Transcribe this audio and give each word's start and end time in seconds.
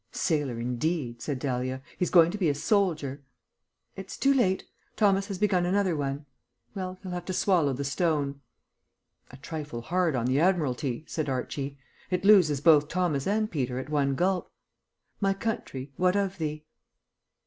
"Sailor 0.11 0.59
indeed," 0.59 1.21
said 1.21 1.37
Dahlia. 1.37 1.83
"He's 1.95 2.09
going 2.09 2.31
to 2.31 2.37
be 2.39 2.49
a 2.49 2.55
soldier." 2.55 3.21
"It's 3.95 4.17
too 4.17 4.33
late. 4.33 4.63
Thomas 4.95 5.27
has 5.27 5.37
begun 5.37 5.63
another 5.63 5.95
one. 5.95 6.25
Well, 6.73 6.97
he'll 7.03 7.11
have 7.11 7.25
to 7.25 7.33
swallow 7.33 7.71
the 7.73 7.83
stone." 7.83 8.41
"A 9.29 9.37
trifle 9.37 9.81
hard 9.83 10.15
on 10.15 10.25
the 10.25 10.39
Admiralty," 10.39 11.05
said 11.07 11.29
Archie. 11.29 11.77
"It 12.09 12.25
loses 12.25 12.61
both 12.61 12.87
Thomas 12.87 13.27
and 13.27 13.51
Peter 13.51 13.77
at 13.77 13.91
one 13.91 14.15
gulp. 14.15 14.51
My 15.19 15.35
country, 15.35 15.93
what 15.97 16.15
of 16.15 16.39
thee?" 16.39 16.65